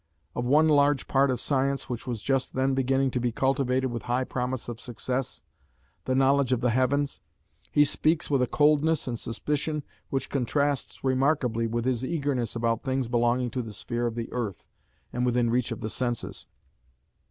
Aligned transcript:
Of 0.33 0.45
one 0.45 0.67
large 0.67 1.07
part 1.07 1.29
of 1.29 1.39
science, 1.39 1.87
which 1.87 2.07
was 2.07 2.23
just 2.23 2.53
then 2.55 2.73
beginning 2.73 3.11
to 3.11 3.19
be 3.19 3.31
cultivated 3.31 3.91
with 3.91 4.01
high 4.09 4.23
promise 4.23 4.67
of 4.67 4.81
success 4.81 5.43
the 6.05 6.15
knowledge 6.15 6.51
of 6.51 6.59
the 6.61 6.71
heavens 6.71 7.19
he 7.71 7.85
speaks 7.85 8.27
with 8.27 8.41
a 8.41 8.47
coldness 8.47 9.07
and 9.07 9.19
suspicion 9.19 9.83
which 10.09 10.31
contrasts 10.31 11.03
remarkably 11.03 11.67
with 11.67 11.85
his 11.85 12.03
eagerness 12.03 12.55
about 12.55 12.81
things 12.81 13.09
belonging 13.09 13.51
to 13.51 13.61
the 13.61 13.73
sphere 13.73 14.07
of 14.07 14.15
the 14.15 14.31
earth 14.33 14.65
and 15.13 15.23
within 15.23 15.51
reach 15.51 15.71
of 15.71 15.81
the 15.81 15.89
senses. 15.91 16.47